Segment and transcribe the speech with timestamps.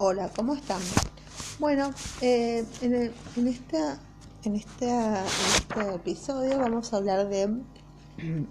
[0.00, 0.80] Hola, ¿cómo están?
[1.58, 3.78] Bueno, eh, en, este
[5.92, 7.52] episodio vamos a hablar de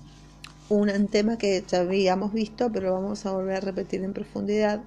[0.70, 4.84] un tema que ya habíamos visto, pero vamos a volver a repetir en profundidad.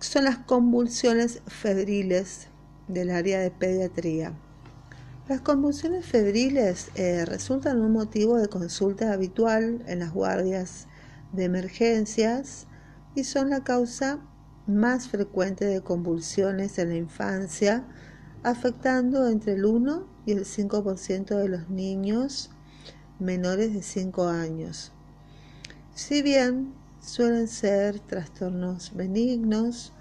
[0.00, 2.46] Son las convulsiones febriles
[2.88, 4.32] del área de pediatría.
[5.28, 10.86] Las convulsiones febriles eh, resultan un motivo de consulta habitual en las guardias
[11.34, 12.66] de emergencias
[13.14, 14.20] y son la causa
[14.66, 17.84] más frecuente de convulsiones en la infancia,
[18.42, 22.50] afectando entre el 1 y el 5% de los niños
[23.18, 24.92] menores de 5 años.
[25.94, 29.92] Si bien suelen ser trastornos benignos,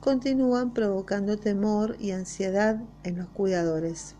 [0.00, 4.14] continúan provocando temor y ansiedad en los cuidadores.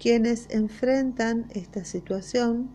[0.00, 2.70] Quienes enfrentan esta situación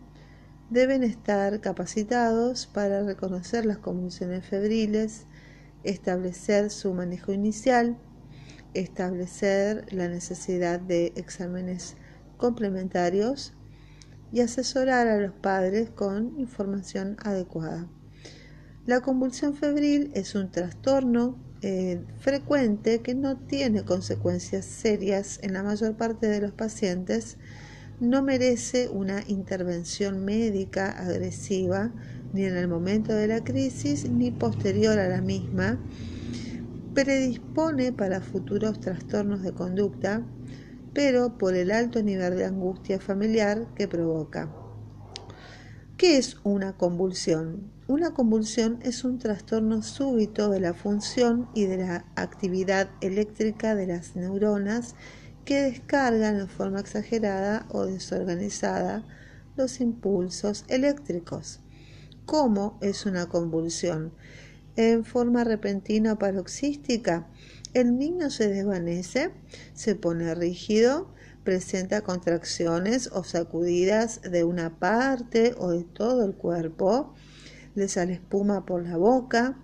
[0.70, 5.26] deben estar capacitados para reconocer las convulsiones febriles,
[5.84, 7.98] establecer su manejo inicial,
[8.74, 11.96] establecer la necesidad de exámenes
[12.36, 13.54] complementarios
[14.32, 17.88] y asesorar a los padres con información adecuada.
[18.86, 25.62] La convulsión febril es un trastorno eh, frecuente que no tiene consecuencias serias en la
[25.62, 27.36] mayor parte de los pacientes,
[28.00, 31.92] no merece una intervención médica agresiva
[32.32, 35.78] ni en el momento de la crisis ni posterior a la misma,
[36.94, 40.22] predispone para futuros trastornos de conducta,
[40.92, 44.52] pero por el alto nivel de angustia familiar que provoca.
[45.96, 47.72] ¿Qué es una convulsión?
[47.88, 53.86] Una convulsión es un trastorno súbito de la función y de la actividad eléctrica de
[53.86, 54.94] las neuronas
[55.44, 59.02] que descargan en forma exagerada o desorganizada
[59.56, 61.60] los impulsos eléctricos.
[62.28, 64.12] ¿Cómo es una convulsión?
[64.76, 67.26] En forma repentina o paroxística,
[67.72, 69.30] el niño se desvanece,
[69.72, 71.08] se pone rígido,
[71.42, 77.14] presenta contracciones o sacudidas de una parte o de todo el cuerpo,
[77.74, 79.58] le sale espuma por la boca,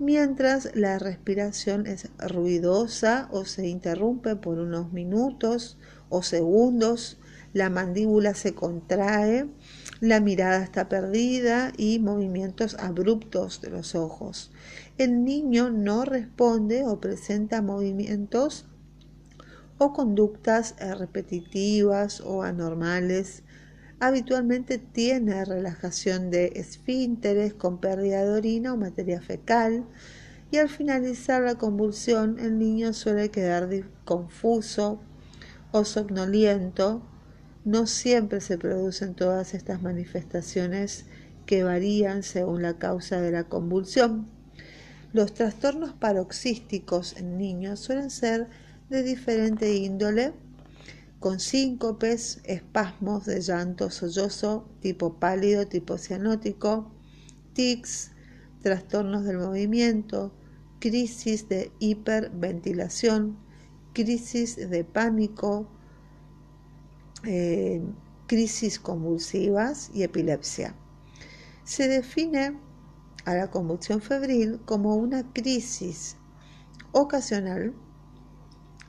[0.00, 5.78] mientras la respiración es ruidosa o se interrumpe por unos minutos
[6.08, 7.20] o segundos,
[7.52, 9.48] la mandíbula se contrae,
[10.00, 14.52] la mirada está perdida y movimientos abruptos de los ojos.
[14.96, 18.66] El niño no responde o presenta movimientos
[19.78, 23.42] o conductas repetitivas o anormales.
[24.00, 29.84] Habitualmente tiene relajación de esfínteres con pérdida de orina o materia fecal
[30.50, 33.68] y al finalizar la convulsión el niño suele quedar
[34.04, 35.00] confuso
[35.72, 37.02] o somnoliento.
[37.64, 41.06] No siempre se producen todas estas manifestaciones
[41.46, 44.28] que varían según la causa de la convulsión.
[45.12, 48.48] Los trastornos paroxísticos en niños suelen ser
[48.90, 50.34] de diferente índole,
[51.20, 56.92] con síncopes, espasmos de llanto sollozo, tipo pálido, tipo cianótico,
[57.54, 58.12] tics,
[58.62, 60.32] trastornos del movimiento,
[60.78, 63.38] crisis de hiperventilación,
[63.94, 65.68] crisis de pánico,
[67.24, 67.82] eh,
[68.26, 70.74] crisis convulsivas y epilepsia.
[71.64, 72.60] Se define
[73.24, 76.16] a la convulsión febril como una crisis
[76.92, 77.74] ocasional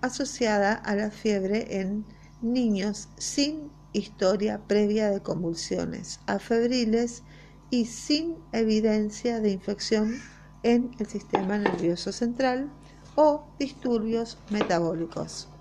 [0.01, 2.05] asociada a la fiebre en
[2.41, 7.23] niños sin historia previa de convulsiones afebriles
[7.69, 10.23] y sin evidencia de infección
[10.63, 12.77] en el sistema nervioso central
[13.15, 15.58] o disturbios metabólicos.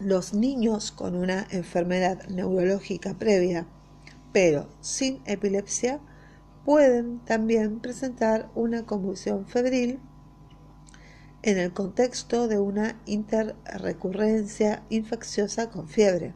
[0.00, 3.66] Los niños con una enfermedad neurológica previa,
[4.32, 6.00] pero sin epilepsia,
[6.64, 10.00] pueden también presentar una convulsión febril
[11.42, 16.32] en el contexto de una interrecurrencia infecciosa con fiebre.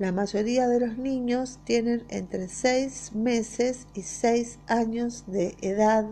[0.00, 6.06] La mayoría de los niños tienen entre 6 meses y 6 años de edad.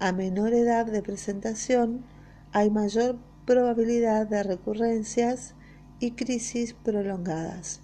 [0.00, 2.04] A menor edad de presentación
[2.50, 5.54] hay mayor probabilidad de recurrencias
[6.02, 7.80] y crisis prolongadas.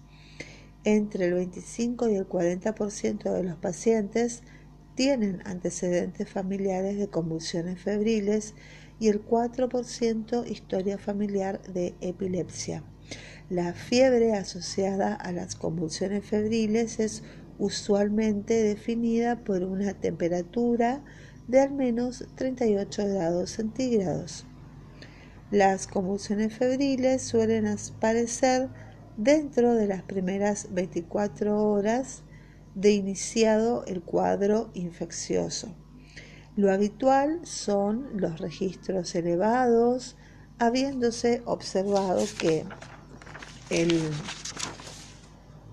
[0.83, 4.43] Entre el 25 y el 40% de los pacientes
[4.97, 8.55] tienen antecedentes familiares de convulsiones febriles
[8.99, 12.83] y el 4% historia familiar de epilepsia.
[13.49, 17.23] La fiebre asociada a las convulsiones febriles es
[17.59, 21.05] usualmente definida por una temperatura
[21.47, 24.45] de al menos 38 grados centígrados.
[25.51, 28.69] Las convulsiones febriles suelen aparecer
[29.17, 32.23] dentro de las primeras 24 horas
[32.75, 35.75] de iniciado el cuadro infeccioso.
[36.55, 40.17] Lo habitual son los registros elevados,
[40.59, 42.67] habiéndose observado que
[43.71, 44.03] el,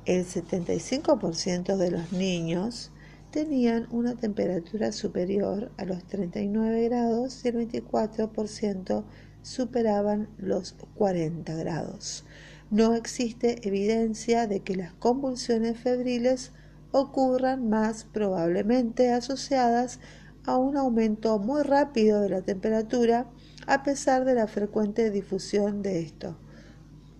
[0.06, 2.92] el 75% de los niños
[3.30, 9.04] tenían una temperatura superior a los 39 grados y el 24%
[9.46, 12.26] superaban los 40 grados.
[12.72, 16.52] No existe evidencia de que las convulsiones febriles
[16.92, 20.00] ocurran más probablemente asociadas
[20.46, 23.30] a un aumento muy rápido de la temperatura
[23.68, 26.38] a pesar de la frecuente difusión de esto.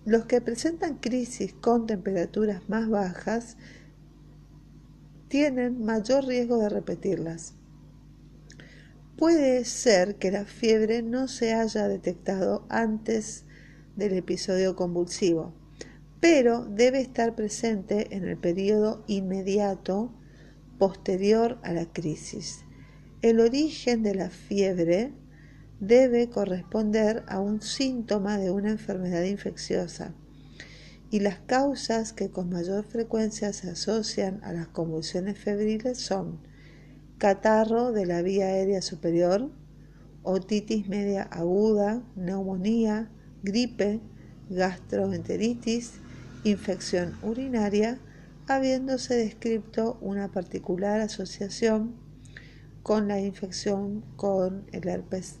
[0.04, 3.56] Los que presentan crisis con temperaturas más bajas
[5.28, 7.54] tienen mayor riesgo de repetirlas.
[9.16, 13.46] Puede ser que la fiebre no se haya detectado antes
[13.96, 15.54] del episodio convulsivo,
[16.20, 20.12] pero debe estar presente en el periodo inmediato
[20.78, 22.66] posterior a la crisis.
[23.22, 25.14] El origen de la fiebre
[25.80, 30.14] debe corresponder a un síntoma de una enfermedad infecciosa
[31.10, 36.40] y las causas que con mayor frecuencia se asocian a las convulsiones febriles son
[37.18, 39.50] catarro de la vía aérea superior,
[40.22, 43.10] otitis media aguda, neumonía,
[43.42, 44.00] gripe,
[44.50, 45.94] gastroenteritis,
[46.44, 47.98] infección urinaria,
[48.46, 51.96] habiéndose descrito una particular asociación
[52.82, 55.40] con la infección con el herpes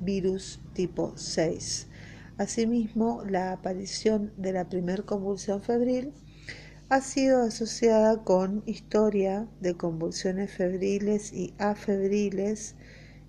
[0.00, 1.88] virus tipo 6.
[2.36, 6.12] Asimismo, la aparición de la primer convulsión febril
[6.94, 12.76] ha sido asociada con historia de convulsiones febriles y afebriles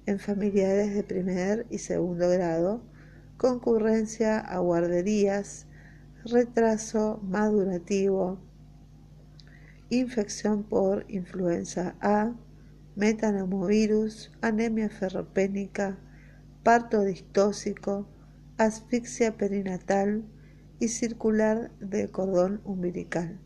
[0.06, 2.84] en familiares de primer y segundo grado,
[3.38, 5.66] concurrencia a guarderías,
[6.26, 8.38] retraso madurativo,
[9.90, 12.36] infección por influenza A,
[12.96, 15.98] metaneumovirus, anemia ferropénica,
[16.62, 18.08] parto distóxico,
[18.60, 20.24] asfixia perinatal
[20.80, 23.42] y circular del cordón umbilical.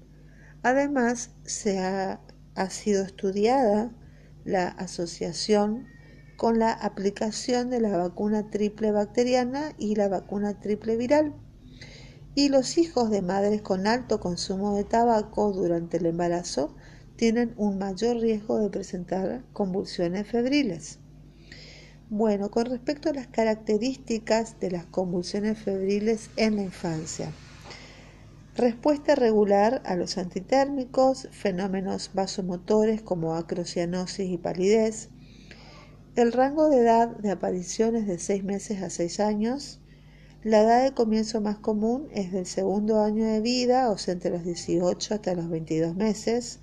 [0.61, 2.21] Además, se ha,
[2.55, 3.91] ha sido estudiada
[4.43, 5.87] la asociación
[6.35, 11.33] con la aplicación de la vacuna triple bacteriana y la vacuna triple viral.
[12.33, 16.75] Y los hijos de madres con alto consumo de tabaco durante el embarazo
[17.17, 20.99] tienen un mayor riesgo de presentar convulsiones febriles.
[22.09, 27.33] Bueno, con respecto a las características de las convulsiones febriles en la infancia.
[28.59, 35.07] Respuesta regular a los antitérmicos, fenómenos vasomotores como acrocianosis y palidez.
[36.17, 39.79] El rango de edad de aparición es de 6 meses a 6 años.
[40.43, 44.31] La edad de comienzo más común es del segundo año de vida, o sea, entre
[44.31, 46.59] los 18 hasta los 22 meses.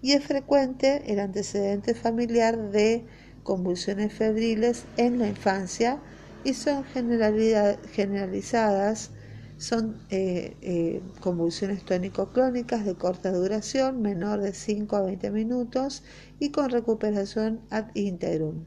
[0.00, 3.04] Y es frecuente el antecedente familiar de
[3.42, 6.00] convulsiones febriles en la infancia
[6.44, 9.10] y son generalizadas,
[9.58, 16.02] son eh, eh, convulsiones tónico-clónicas de corta duración, menor de 5 a 20 minutos
[16.38, 18.64] y con recuperación ad integrum.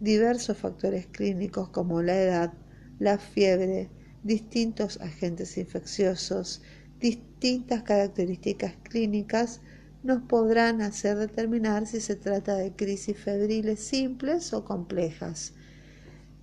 [0.00, 2.52] Diversos factores clínicos como la edad,
[2.98, 3.90] la fiebre,
[4.22, 6.62] distintos agentes infecciosos,
[7.00, 9.60] distintas características clínicas
[10.02, 15.54] nos podrán hacer determinar si se trata de crisis febriles simples o complejas.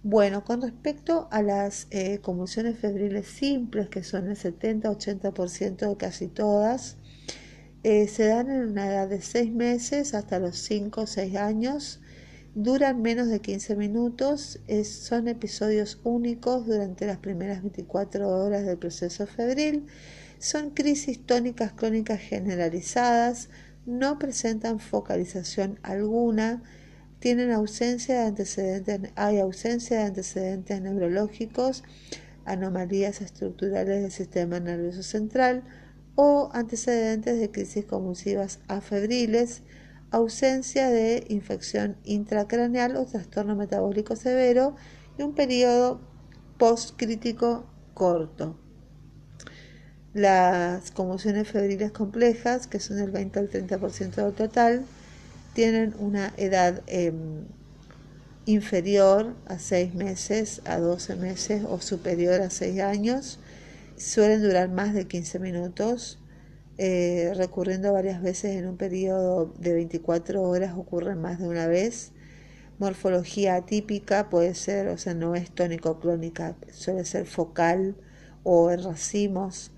[0.08, 6.28] Bueno, con respecto a las eh, convulsiones febriles simples, que son el 70-80% de casi
[6.28, 6.98] todas,
[7.82, 12.02] eh, se dan en una edad de 6 meses hasta los 5 o 6 años,
[12.54, 19.26] duran menos de 15 minutos, son episodios únicos durante las primeras 24 horas del proceso
[19.26, 19.88] febril.
[20.38, 23.50] Son crisis tónicas crónicas generalizadas,
[23.88, 26.62] no presentan focalización alguna,
[27.26, 31.84] tienen ausencia de antecedentes, hay ausencia de antecedentes neurológicos,
[32.46, 35.64] anomalías estructurales del sistema nervioso central
[36.14, 39.64] o antecedentes de crisis convulsivas afebriles,
[40.12, 44.76] ausencia de infección intracraneal o trastorno metabólico severo
[45.18, 46.02] y un periodo
[46.60, 47.66] postcrítico
[47.96, 48.60] corto.
[50.14, 54.86] Las conmociones febriles complejas, que son el 20 al 30% del total,
[55.56, 57.46] tienen una edad em,
[58.46, 63.40] inferior a 6 meses, a 12 meses o superior a 6 años.
[63.98, 66.20] Suelen durar más de 15 minutos,
[66.78, 72.12] eh, recurriendo varias veces en un periodo de 24 horas, ocurren más de una vez.
[72.78, 77.96] Morfología atípica puede ser, o sea, no es tónico-clónica, suele ser focal
[78.44, 79.72] o en racimos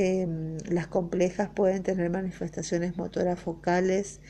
[0.00, 4.20] Em, las complejas pueden tener manifestaciones motoras focales.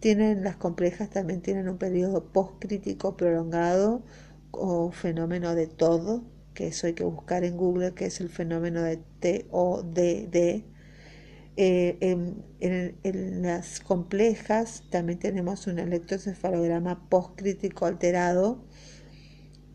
[0.00, 4.02] Tienen, las complejas también tienen un periodo postcrítico prolongado
[4.52, 6.24] o fenómeno de todo,
[6.54, 10.64] que eso hay que buscar en Google, que es el fenómeno de TODD.
[11.60, 18.64] Eh, en, en, las complejas también tenemos un electroencefalograma postcrítico alterado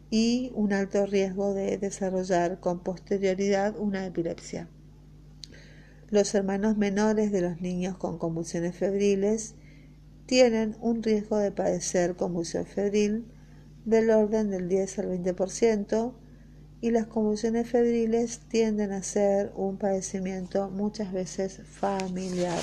[0.10, 4.70] y un alto riesgo de desarrollar con posterioridad una epilepsia.
[6.10, 9.56] Los hermanos menores de los niños con convulsiones febriles
[10.26, 13.26] tienen un riesgo de padecer convulsión febril
[13.86, 16.14] del orden del 10 al 20%
[16.82, 22.60] y las convulsiones febriles tienden a ser un padecimiento muchas veces familiar.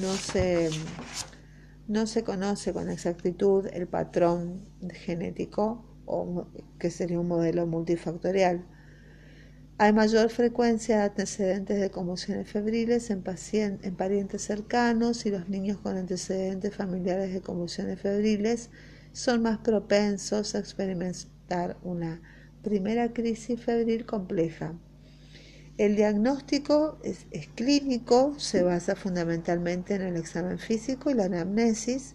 [0.00, 0.70] No se,
[1.86, 6.46] no se conoce con exactitud el patrón genético o
[6.78, 8.64] que sería un modelo multifactorial
[9.76, 13.24] hay mayor frecuencia de antecedentes de conmociones febriles en,
[13.82, 18.70] en parientes cercanos y los niños con antecedentes familiares de conmociones febriles
[19.12, 22.22] son más propensos a experimentar una
[22.62, 24.74] primera crisis febril compleja.
[25.76, 32.14] El diagnóstico es, es, clínico, se basa fundamentalmente en el examen físico y la anamnesis,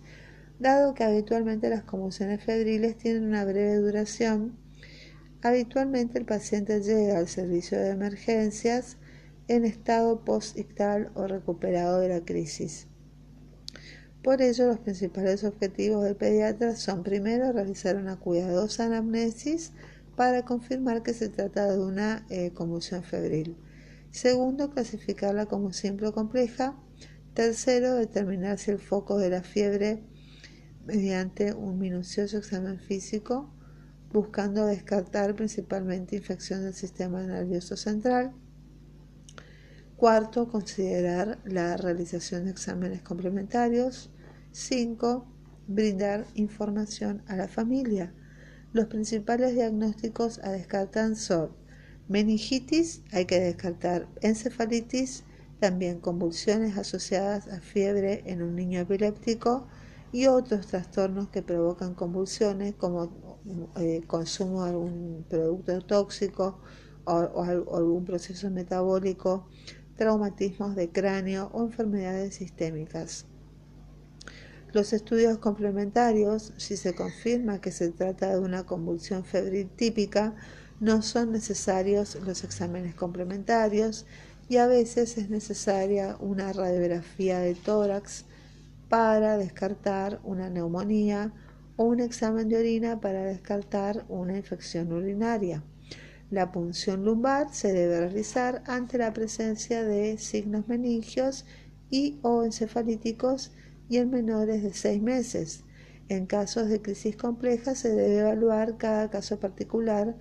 [0.60, 4.58] dado que habitualmente las conmociones febriles tienen una breve duración
[5.42, 8.98] Habitualmente el paciente llega al servicio de emergencias
[9.48, 12.88] en estado post-ictal o recuperado de la crisis.
[14.22, 19.72] Por ello, los principales objetivos del pediatra son primero realizar una cuidadosa anamnesis
[20.18, 23.56] para confirmar que se trata de una eh, conmoción febril.
[24.12, 26.78] Segundo, clasificarla como simple o compleja.
[27.34, 30.04] Tercero, determinar si el foco de la fiebre
[30.86, 33.54] mediante un minucioso examen físico
[34.12, 38.34] buscando descartar principalmente infección del sistema nervioso central.
[39.96, 44.10] Cuarto, considerar la realización de exámenes complementarios.
[44.52, 45.28] Cinco,
[45.68, 48.14] brindar información a la familia.
[48.72, 51.52] Los principales diagnósticos a descartar son
[52.08, 55.24] meningitis, hay que descartar encefalitis,
[55.60, 59.68] también convulsiones asociadas a fiebre en un niño epiléptico
[60.12, 63.29] y otros trastornos que provocan convulsiones como
[63.78, 66.60] eh, consumo de algún producto tóxico
[67.06, 69.48] o, algún proceso metabólico,
[69.96, 73.26] traumatismos de cráneo o enfermedades sistémicas.
[74.72, 80.36] Los estudios complementarios, si se confirma que se trata de una convulsión febril típica,
[80.80, 84.06] no son necesarios los exámenes complementarios
[84.48, 88.26] y a veces es necesaria una radiografía de tórax
[88.90, 91.34] para descartar una neumonía
[91.80, 95.64] o un examen de orina para descartar una infección urinaria.
[96.30, 101.46] La punción lumbar se debe realizar ante la presencia de signos meningios
[101.90, 103.54] y o encefalíticos
[103.88, 105.64] y en menores de seis meses.
[106.10, 110.18] En casos de crisis compleja se debe evaluar cada caso particular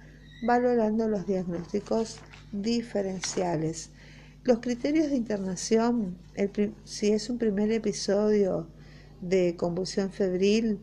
[0.46, 2.20] valorando los diagnósticos
[2.52, 3.90] diferenciales.
[4.44, 6.18] Los criterios de internación,
[6.84, 8.68] si es un primer episodio
[9.20, 10.78] de convulsión febril,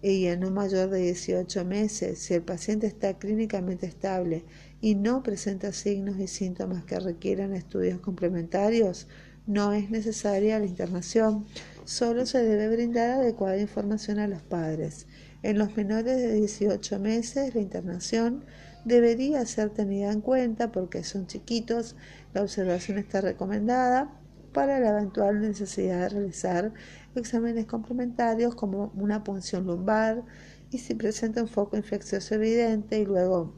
[0.00, 4.44] y en un mayor de 18 meses, si el paciente está clínicamente estable
[4.80, 9.08] y no presenta signos y síntomas que requieran estudios complementarios,
[9.46, 11.46] no es necesaria la internación,
[11.84, 15.06] solo se debe brindar adecuada información a los padres.
[15.42, 18.44] En los menores de 18 meses, la internación
[18.84, 21.96] debería ser tenida en cuenta porque son chiquitos,
[22.34, 24.12] la observación está recomendada
[24.52, 26.72] para la eventual necesidad de realizar
[27.18, 30.24] exámenes complementarios como una punción lumbar
[30.70, 33.54] y si presenta un foco infeccioso evidente y luego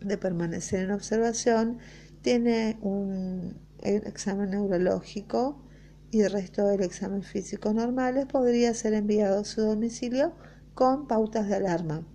[0.00, 1.78] de permanecer en observación
[2.22, 5.62] tiene un examen neurológico
[6.10, 10.32] y el resto del examen físico normales podría ser enviado a su domicilio
[10.74, 12.06] con pautas de alarma.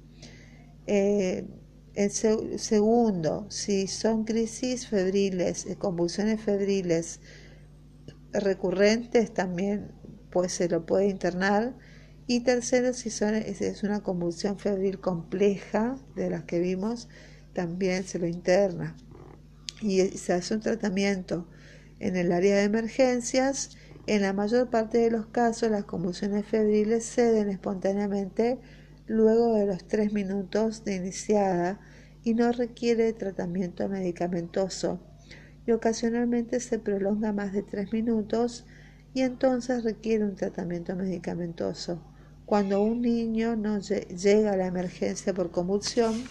[0.88, 1.48] Eh,
[1.96, 7.20] el segundo, si son crisis febriles, eh, convulsiones febriles
[8.32, 9.92] recurrentes, también
[10.32, 11.76] pues se lo puede internar.
[12.28, 17.10] Y tercero, si es una convulsión febril compleja de las que vimos,
[17.54, 18.96] también se lo interna.
[19.82, 21.48] Y se hace un tratamiento
[22.00, 23.78] en el área de emergencias.
[24.06, 28.60] En la mayor parte de los casos, las convulsiones febriles ceden espontáneamente
[29.08, 31.80] luego de los tres minutos de iniciada
[32.24, 35.00] y no requiere tratamiento medicamentoso
[35.70, 38.66] y ocasionalmente se prolonga más de tres minutos
[39.14, 42.00] y entonces requiere un tratamiento medicamentoso.
[42.46, 46.24] Cuando un niño no llega a la emergencia por convulsión,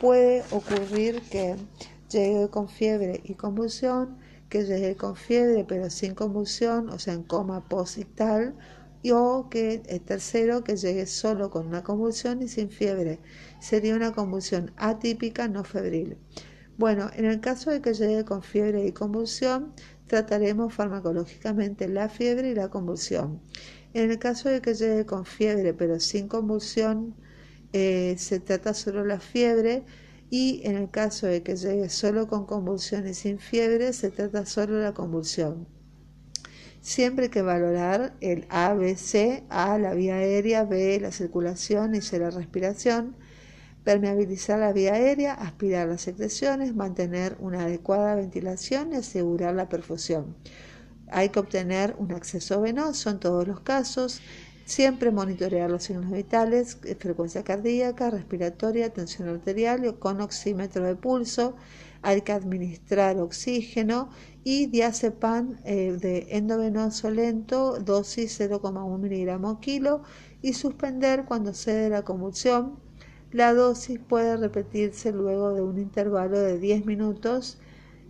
[0.00, 1.56] puede ocurrir que
[2.10, 4.16] llegue con fiebre y convulsión,
[4.48, 8.54] que llegue con fiebre pero sin convulsión, o sea, en coma posictal,
[9.02, 13.20] y o que el tercero que llegue solo con una convulsión y sin fiebre.
[13.60, 16.16] Sería una convulsión atípica, no febril.
[16.78, 19.74] Bueno, en el caso de que llegue con fiebre y convulsión,
[20.06, 23.40] trataremos farmacológicamente la fiebre y la convulsión.
[23.94, 27.14] En el caso de que llegue con fiebre pero sin convulsión,
[27.72, 29.84] eh, se trata solo la fiebre
[30.30, 34.46] y en el caso de que llegue solo con convulsión y sin fiebre, se trata
[34.46, 35.66] solo la convulsión.
[36.80, 41.94] Siempre hay que valorar el A, B, C, A, la vía aérea, B, la circulación
[41.94, 43.16] y C, la respiración,
[43.84, 50.34] permeabilizar la vía aérea, aspirar las secreciones, mantener una adecuada ventilación y asegurar la perfusión.
[51.08, 54.22] Hay que obtener un acceso venoso en todos los casos,
[54.64, 61.54] siempre monitorear los signos vitales, frecuencia cardíaca, respiratoria, tensión arterial o con oxímetro de pulso,
[62.04, 64.10] hay que administrar oxígeno
[64.44, 70.02] y diazepam eh, de endovenoso lento, dosis 0,1 miligramos kilo
[70.42, 72.83] y suspender cuando cede la convulsión.
[73.34, 77.58] La dosis puede repetirse luego de un intervalo de 10 minutos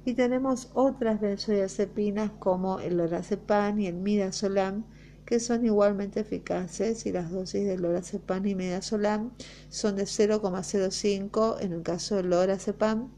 [0.04, 4.85] y tenemos otras benzodiazepinas como el lorazepam y el midazolam
[5.25, 9.33] que son igualmente eficaces y las dosis de lorazepam y midazolam
[9.71, 13.09] son de 0,05 en el caso del lorazepam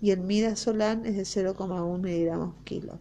[0.00, 3.00] y el midazolam es de 0,1 miligramos kilo.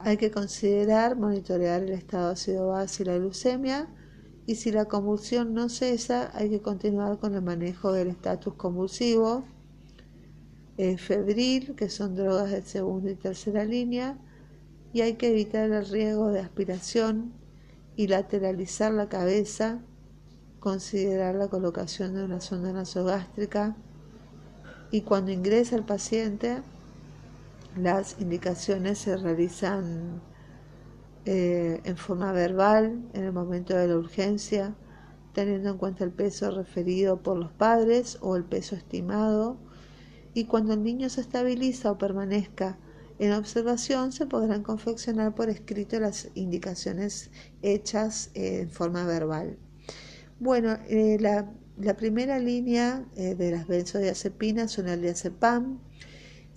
[0.00, 3.88] Hay que considerar monitorear el estado ácido base y la glucemia
[4.48, 9.44] y si la convulsión no cesa hay que continuar con el manejo del estatus convulsivo,
[10.78, 14.16] eh, febril, que son drogas de segunda y tercera línea,
[14.94, 17.34] y hay que evitar el riesgo de aspiración
[17.94, 19.82] y lateralizar la cabeza,
[20.60, 23.76] considerar la colocación de una sonda nasogástrica
[24.90, 26.62] y cuando ingresa el paciente,
[27.76, 30.22] las indicaciones se realizan
[31.30, 34.74] eh, en forma verbal en el momento de la urgencia,
[35.34, 39.58] teniendo en cuenta el peso referido por los padres o el peso estimado,
[40.32, 42.78] y cuando el niño se estabiliza o permanezca
[43.18, 49.58] en observación, se podrán confeccionar por escrito las indicaciones hechas eh, en forma verbal.
[50.40, 55.78] Bueno, eh, la la primera línea de las benzodiazepinas son el diazepam.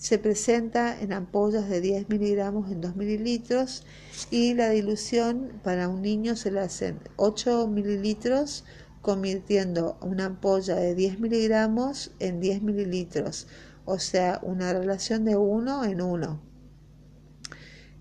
[0.01, 3.85] Se presenta en ampollas de 10 miligramos en 2 mililitros
[4.31, 8.65] y la dilución para un niño se le hacen 8 mililitros
[9.03, 13.45] convirtiendo una ampolla de 10 miligramos en 10 mililitros,
[13.85, 16.41] o sea, una relación de 1 en 1.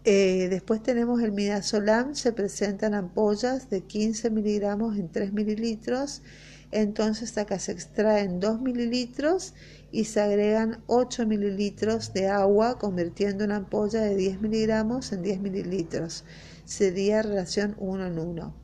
[0.04, 6.22] Eh, después tenemos el midazolam, se presentan ampollas de 15 miligramos en 3 mililitros
[6.72, 9.54] entonces acá se extraen 2 mililitros
[9.90, 15.40] y se agregan 8 mililitros de agua, convirtiendo una ampolla de 10 miligramos en 10
[15.40, 16.24] mililitros.
[16.64, 18.54] Sería relación 1 en 1.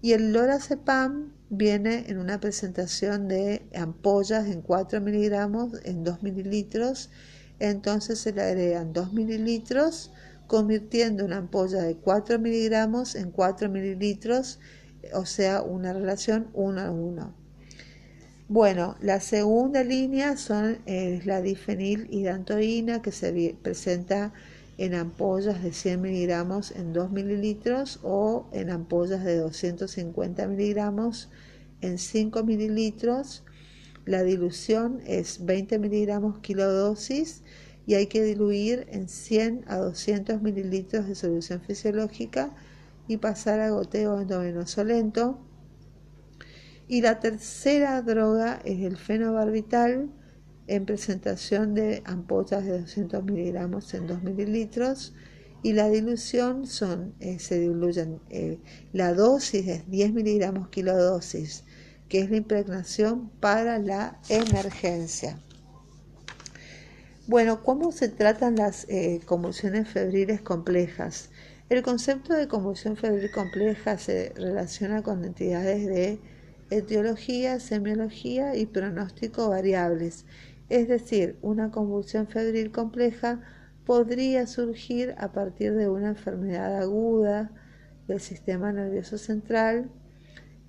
[0.00, 7.10] Y el lorazepam viene en una presentación de ampollas en 4 miligramos en 2 mililitros.
[7.58, 10.12] Entonces se le agregan 2 mililitros,
[10.46, 14.60] convirtiendo una ampolla de 4 miligramos en 4 mililitros
[15.12, 17.34] o sea, una relación uno a uno.
[18.48, 24.32] Bueno, la segunda línea son, es la difenilhidantoína que se presenta
[24.76, 31.30] en ampollas de 100 miligramos en 2 mililitros o en ampollas de 250 miligramos
[31.80, 33.44] en 5 mililitros.
[34.04, 37.42] La dilución es 20 miligramos kilodosis
[37.86, 42.50] y hay que diluir en 100 a 200 mililitros de solución fisiológica
[43.08, 45.38] y pasar a goteo endovenoso lento.
[46.86, 50.10] Y la tercera droga es el fenobarbital
[50.66, 55.14] en presentación de ampollas de 200 miligramos en 2 mililitros
[55.62, 58.58] y la dilución son, eh, se diluyen, eh,
[58.92, 61.64] la dosis es 10 miligramos kilodosis,
[62.08, 65.38] que es la impregnación para la emergencia.
[67.26, 71.30] Bueno, ¿cómo se tratan las eh, convulsiones febriles complejas?
[71.74, 76.20] El concepto de convulsión febril compleja se relaciona con entidades de
[76.70, 80.24] etiología, semiología y pronóstico variables,
[80.68, 83.40] es decir, una convulsión febril compleja
[83.84, 87.50] podría surgir a partir de una enfermedad aguda
[88.06, 89.90] del sistema nervioso central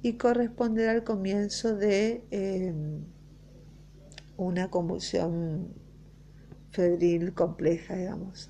[0.01, 3.05] y corresponder al comienzo de em,
[4.37, 5.71] una convulsión
[6.71, 8.49] febril compleja, digamos.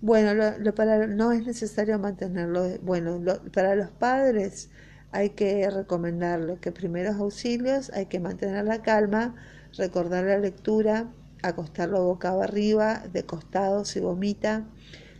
[0.00, 2.78] Bueno, lo, para, no es necesario mantenerlo.
[2.82, 3.20] Bueno,
[3.52, 4.70] para los padres
[5.10, 9.34] hay que recomendarle que primeros auxilios hay que mantener la calma,
[9.76, 14.66] recordar la lectura acostarlo boca arriba, de costado si vomita,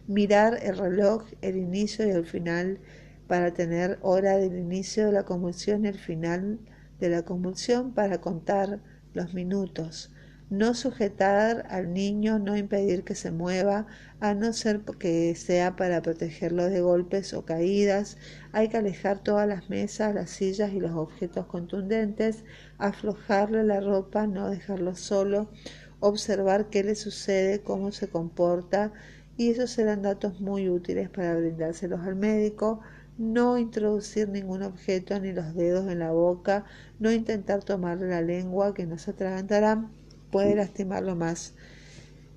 [0.06, 2.78] mirar el reloj, el inicio y el final
[3.26, 6.58] para tener hora del inicio de la convulsión y el final
[6.98, 8.80] de la convulsión para contar
[9.12, 10.10] los minutos.
[10.50, 13.86] No sujetar al niño, no impedir que se mueva,
[14.18, 18.16] a no ser que sea para protegerlo de golpes o caídas.
[18.52, 22.44] Hay que alejar todas las mesas, las sillas y los objetos contundentes,
[22.78, 25.50] aflojarle la ropa, no dejarlo solo,
[26.00, 28.94] observar qué le sucede, cómo se comporta,
[29.36, 32.80] y esos serán datos muy útiles para brindárselos al médico.
[33.18, 36.64] No introducir ningún objeto ni los dedos en la boca,
[36.98, 39.90] no intentar tomarle la lengua que nos atragantará,
[40.30, 41.54] puede lastimarlo más.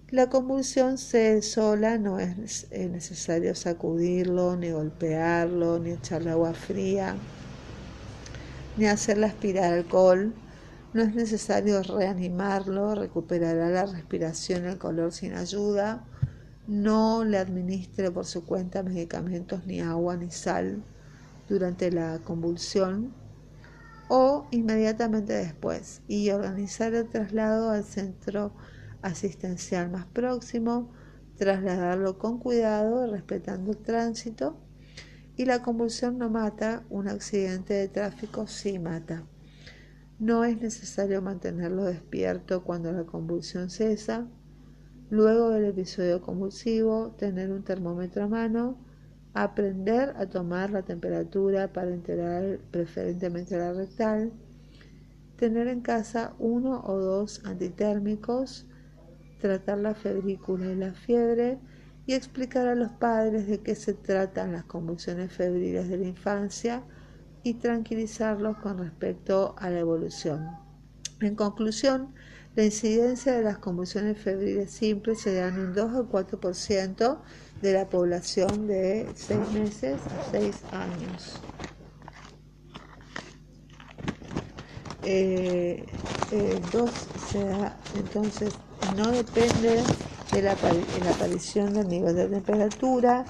[0.09, 7.15] La convulsión se sola, no es necesario sacudirlo, ni golpearlo, ni echarle agua fría,
[8.75, 10.33] ni hacerle aspirar alcohol.
[10.93, 16.03] No es necesario reanimarlo, recuperará la respiración y el color sin ayuda.
[16.67, 20.83] No le administre por su cuenta medicamentos, ni agua, ni sal
[21.47, 23.20] durante la convulsión
[24.13, 28.51] o inmediatamente después y organizar el traslado al centro
[29.01, 30.91] asistencial más próximo,
[31.37, 34.57] trasladarlo con cuidado, respetando el tránsito
[35.37, 39.23] y la convulsión no mata, un accidente de tráfico sí mata.
[40.19, 44.27] No es necesario mantenerlo despierto cuando la convulsión cesa.
[45.09, 48.77] Luego del episodio convulsivo, tener un termómetro a mano,
[49.33, 54.31] aprender a tomar la temperatura para enterar preferentemente la rectal,
[55.37, 58.67] tener en casa uno o dos antitérmicos,
[59.39, 61.59] tratar la febrícula y la fiebre
[62.05, 66.83] y explicar a los padres de qué se tratan las convulsiones febriles de la infancia
[67.43, 70.47] y tranquilizarlos con respecto a la evolución.
[71.21, 72.13] En conclusión,
[72.55, 77.17] la incidencia de las convulsiones febriles simples se da en un 2 o 4%
[77.61, 81.41] de la población de 6 meses a 6 años.
[85.03, 85.83] Eh,
[86.31, 86.91] eh, dos,
[87.31, 88.53] se da, entonces
[88.95, 89.81] no depende
[90.31, 93.25] de la, aparición del nivel de temperatura,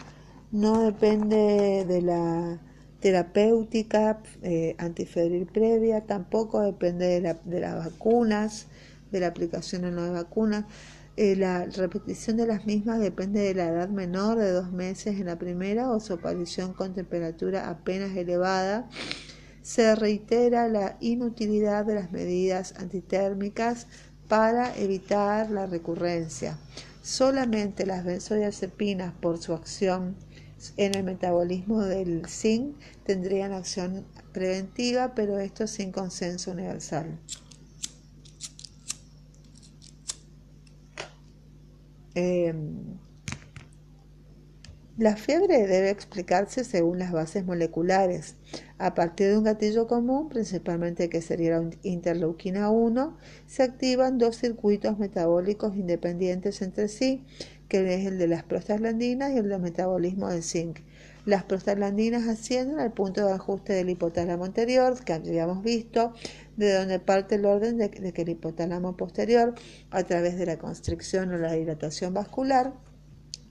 [0.52, 2.60] no depende de la
[3.00, 8.68] terapéutica eh, antifebril previa, tampoco depende de, la, de, las vacunas,
[9.12, 10.66] de la aplicación de vacunas.
[11.18, 15.26] Eh, la repetición de las mismas depende de la edad menor de dos meses en
[15.26, 18.90] la primera o su aparición con temperatura apenas elevada.
[19.62, 23.88] Se reitera la inutilidad de las medidas antitérmicas
[24.28, 26.58] para evitar la recurrencia.
[27.02, 30.16] Solamente las benzodiazepinas por su acción
[30.78, 37.20] en el metabolismo del zinc tendrían acción preventiva, pero esto sin consenso universal.
[42.16, 42.98] Em,
[44.98, 48.36] la fiebre debe explicarse según las bases moleculares,
[48.78, 54.38] a partir de un gatillo común, principalmente que sería la interleuquina 1, se activan dos
[54.38, 57.24] circuitos metabólicos independientes entre sí,
[57.68, 60.80] que es el de las prostaglandinas y el del metabolismo del zinc.
[61.26, 66.14] Las prostaglandinas ascienden al punto de ajuste del hipotálamo anterior, que habíamos visto,
[66.66, 69.56] de donde parte el orden de, que el hipotálamo posterior,
[69.90, 72.74] a través de la constricción o la dilatación vascular,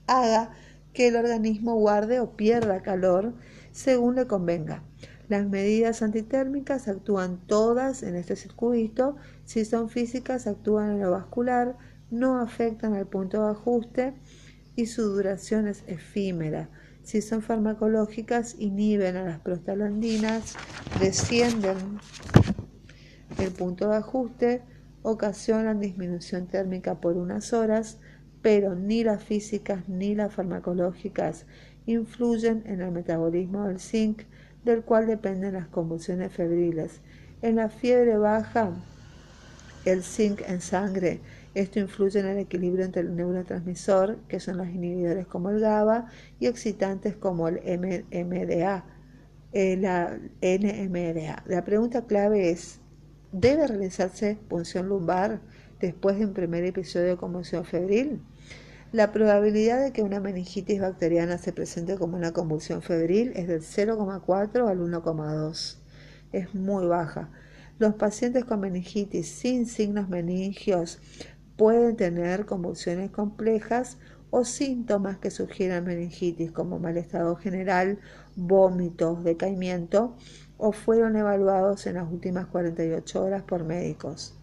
[0.07, 0.51] haga
[0.93, 3.33] que el organismo guarde o pierda calor
[3.71, 4.83] según le convenga.
[5.27, 11.77] Las medidas antitérmicas actúan todas en este circuito, si son físicas actúan en lo vascular,
[12.09, 14.13] no afectan al punto de ajuste
[14.75, 16.69] y su duración es efímera.
[17.03, 20.55] Si son farmacológicas, inhiben a las prostaglandinas,
[20.99, 21.99] descienden
[23.37, 24.61] el punto de ajuste,
[25.03, 27.99] ocasionan disminución térmica por unas horas,
[28.41, 31.45] pero ni las físicas ni las farmacológicas
[31.85, 34.23] influyen en el metabolismo del zinc,
[34.63, 37.01] del cual dependen las convulsiones febriles.
[37.41, 38.71] En la fiebre baja,
[39.85, 41.21] el zinc en sangre,
[41.53, 46.07] esto influye en el equilibrio entre el neurotransmisor, que son los inhibidores como el GABA,
[46.39, 48.85] y excitantes como el MDA,
[49.51, 51.43] eh, la NMDA.
[51.47, 52.80] La pregunta clave es,
[53.31, 55.41] ¿debe realizarse punción lumbar
[55.79, 58.21] después de un primer episodio de convulsión febril?
[58.91, 63.61] La probabilidad de que una meningitis bacteriana se presente como una convulsión febril es del
[63.61, 65.77] 0,4 al 1,2.
[66.33, 67.29] Es muy baja.
[67.79, 70.99] Los pacientes con meningitis sin signos meningios
[71.55, 73.97] pueden tener convulsiones complejas
[74.29, 77.99] o síntomas que sugieran meningitis como mal estado general,
[78.35, 80.17] vómitos, decaimiento
[80.63, 84.35] o fueron evaluados en las últimas 48 horas por médicos.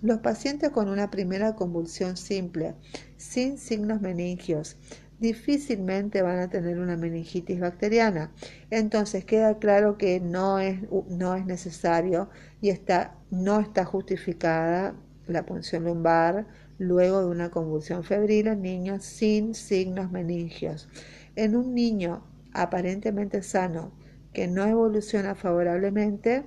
[0.00, 2.76] Los pacientes con una primera convulsión simple,
[3.18, 4.78] sin signos meningios,
[5.18, 8.32] difícilmente van a tener una meningitis bacteriana.
[8.70, 12.30] Entonces queda claro que no es, no es necesario
[12.62, 14.94] y está, no está justificada
[15.26, 16.46] la punción lumbar
[16.78, 20.88] luego de una convulsión febril en niños sin signos meningios.
[21.36, 22.22] En un niño
[22.52, 23.92] aparentemente sano
[24.32, 26.44] que no evoluciona favorablemente,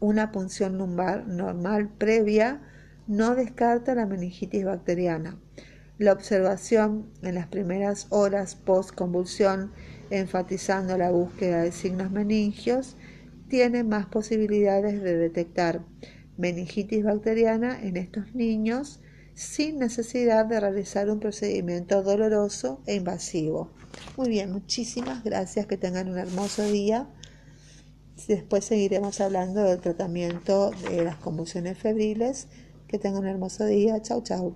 [0.00, 2.62] una punción lumbar normal previa
[3.06, 5.38] no descarta la meningitis bacteriana.
[5.98, 9.72] La observación en las primeras horas post-convulsión,
[10.10, 12.96] enfatizando la búsqueda de signos meningios,
[13.48, 15.82] tiene más posibilidades de detectar
[16.36, 19.00] meningitis bacteriana en estos niños
[19.34, 23.70] sin necesidad de realizar un procedimiento doloroso e invasivo.
[24.16, 27.08] Muy bien, muchísimas gracias, que tengan un hermoso día.
[28.28, 32.48] Después seguiremos hablando del tratamiento de las convulsiones febriles.
[32.86, 34.00] Que tengan un hermoso día.
[34.02, 34.54] Chau, chau.